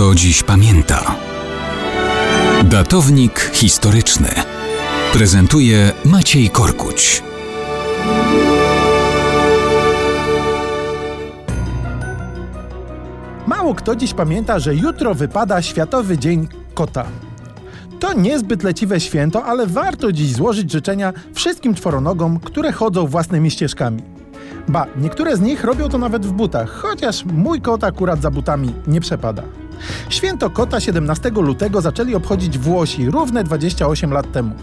kto 0.00 0.14
dziś 0.14 0.42
pamięta. 0.42 1.16
Datownik 2.64 3.50
historyczny 3.52 4.28
prezentuje 5.12 5.92
Maciej 6.04 6.50
Korkuć. 6.50 7.22
Mało 13.46 13.74
kto 13.74 13.96
dziś 13.96 14.14
pamięta, 14.14 14.58
że 14.58 14.74
jutro 14.74 15.14
wypada 15.14 15.62
Światowy 15.62 16.18
Dzień 16.18 16.48
Kota. 16.74 17.04
To 17.98 18.12
niezbyt 18.12 18.62
leciwe 18.62 19.00
święto, 19.00 19.44
ale 19.44 19.66
warto 19.66 20.12
dziś 20.12 20.32
złożyć 20.32 20.72
życzenia 20.72 21.12
wszystkim 21.34 21.74
czworonogom, 21.74 22.40
które 22.40 22.72
chodzą 22.72 23.06
własnymi 23.06 23.50
ścieżkami. 23.50 24.02
Ba, 24.68 24.86
niektóre 24.96 25.36
z 25.36 25.40
nich 25.40 25.64
robią 25.64 25.88
to 25.88 25.98
nawet 25.98 26.26
w 26.26 26.32
butach, 26.32 26.70
chociaż 26.70 27.24
mój 27.24 27.60
kot 27.60 27.84
akurat 27.84 28.22
za 28.22 28.30
butami 28.30 28.74
nie 28.86 29.00
przepada. 29.00 29.42
Święto 30.08 30.50
kota 30.50 30.80
17 30.80 31.30
lutego 31.30 31.80
zaczęli 31.80 32.14
obchodzić 32.14 32.58
Włosi 32.58 33.10
równe 33.10 33.44
28 33.44 34.12
lat 34.12 34.32
temu. 34.32 34.54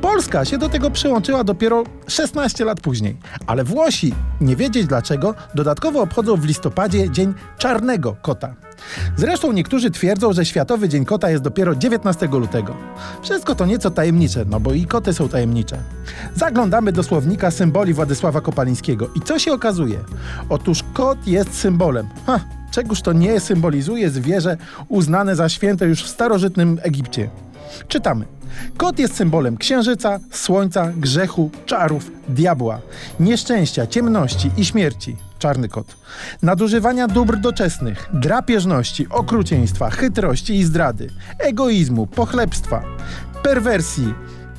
Polska 0.00 0.44
się 0.44 0.58
do 0.58 0.68
tego 0.68 0.90
przyłączyła 0.90 1.44
dopiero 1.44 1.84
16 2.06 2.64
lat 2.64 2.80
później, 2.80 3.16
ale 3.46 3.64
Włosi, 3.64 4.14
nie 4.40 4.56
wiedzieć 4.56 4.86
dlaczego, 4.86 5.34
dodatkowo 5.54 6.00
obchodzą 6.00 6.36
w 6.36 6.44
listopadzie 6.44 7.10
Dzień 7.10 7.34
Czarnego 7.58 8.16
Kota. 8.22 8.54
Zresztą 9.16 9.52
niektórzy 9.52 9.90
twierdzą, 9.90 10.32
że 10.32 10.44
Światowy 10.44 10.88
Dzień 10.88 11.04
Kota 11.04 11.30
jest 11.30 11.42
dopiero 11.42 11.74
19 11.74 12.26
lutego. 12.26 12.74
Wszystko 13.22 13.54
to 13.54 13.66
nieco 13.66 13.90
tajemnicze, 13.90 14.44
no 14.48 14.60
bo 14.60 14.72
i 14.72 14.86
koty 14.86 15.12
są 15.12 15.28
tajemnicze. 15.28 15.78
Zaglądamy 16.34 16.92
do 16.92 17.02
słownika 17.02 17.50
symboli 17.50 17.94
Władysława 17.94 18.40
Kopalińskiego 18.40 19.08
i 19.14 19.20
co 19.20 19.38
się 19.38 19.52
okazuje? 19.52 19.98
Otóż 20.48 20.84
kot 20.92 21.26
jest 21.26 21.54
symbolem. 21.54 22.08
Ha, 22.26 22.40
czegoż 22.74 23.02
to 23.02 23.12
nie 23.12 23.40
symbolizuje 23.40 24.10
zwierzę 24.10 24.56
uznane 24.88 25.36
za 25.36 25.48
święte 25.48 25.86
już 25.86 26.02
w 26.04 26.08
starożytnym 26.08 26.78
Egipcie. 26.82 27.30
Czytamy. 27.88 28.24
Kot 28.76 28.98
jest 28.98 29.16
symbolem 29.16 29.56
księżyca, 29.56 30.20
słońca, 30.30 30.92
grzechu, 30.96 31.50
czarów, 31.66 32.10
diabła, 32.28 32.80
nieszczęścia, 33.20 33.86
ciemności 33.86 34.50
i 34.56 34.64
śmierci. 34.64 35.16
Czarny 35.38 35.68
kot. 35.68 35.96
Nadużywania 36.42 37.08
dóbr 37.08 37.36
doczesnych, 37.36 38.08
drapieżności, 38.12 39.06
okrucieństwa, 39.10 39.90
chytrości 39.90 40.54
i 40.54 40.64
zdrady, 40.64 41.10
egoizmu, 41.38 42.06
pochlebstwa, 42.06 42.82
perwersji, 43.42 44.14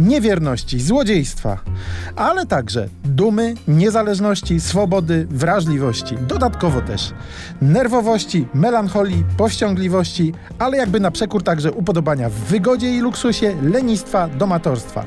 niewierności, 0.00 0.80
złodziejstwa, 0.80 1.58
ale 2.16 2.46
także 2.46 2.88
dumy, 3.04 3.54
niezależności, 3.68 4.60
swobody, 4.60 5.26
wrażliwości, 5.30 6.16
dodatkowo 6.28 6.80
też 6.80 7.12
nerwowości, 7.62 8.48
melancholii, 8.54 9.24
powściągliwości, 9.36 10.34
ale 10.58 10.76
jakby 10.76 11.00
na 11.00 11.10
przekór 11.10 11.42
także 11.42 11.72
upodobania 11.72 12.30
w 12.30 12.32
wygodzie 12.32 12.90
i 12.96 13.00
luksusie, 13.00 13.56
lenistwa, 13.62 14.28
domatorstwa. 14.28 15.04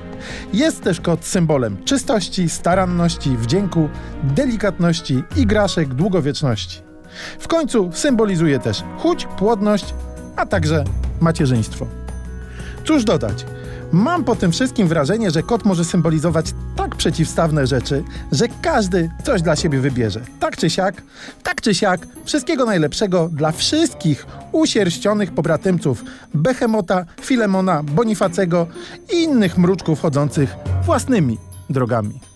Jest 0.54 0.84
też 0.84 1.02
kot 1.02 1.26
symbolem 1.26 1.84
czystości, 1.84 2.50
staranności, 2.50 3.38
wdzięku, 3.38 3.90
delikatności, 4.24 5.24
igraszek, 5.36 5.94
długowieczności. 5.94 6.82
W 7.40 7.48
końcu 7.48 7.90
symbolizuje 7.94 8.60
też 8.60 8.84
chuć, 8.98 9.28
płodność, 9.38 9.94
a 10.36 10.46
także 10.46 10.84
macierzyństwo. 11.22 11.88
Cóż 12.86 13.04
dodać? 13.04 13.46
Mam 13.94 14.24
po 14.24 14.36
tym 14.36 14.52
wszystkim 14.52 14.88
wrażenie, 14.88 15.32
że 15.32 15.44
kot 15.44 15.66
może 15.66 15.86
symbolizować 15.86 16.46
tak 16.76 16.96
przeciwstawne 16.96 17.68
rzeczy, 17.68 18.04
że 18.32 18.46
każdy 18.62 19.10
coś 19.24 19.42
dla 19.42 19.56
siebie 19.56 19.80
wybierze. 19.80 20.22
Tak 20.40 20.58
czy 20.58 20.70
siak, 20.70 21.02
tak 21.44 21.62
czy 21.62 21.76
siak, 21.76 22.08
wszystkiego 22.26 22.66
najlepszego 22.66 23.30
dla 23.30 23.52
wszystkich 23.52 24.26
usierścionych 24.52 25.32
pobratymców 25.32 26.04
Behemota, 26.34 27.06
Filemona, 27.22 27.84
Bonifacego 27.84 28.68
i 29.14 29.24
innych 29.24 29.58
mruczków 29.58 30.02
chodzących 30.02 30.56
własnymi 30.86 31.38
drogami. 31.70 32.33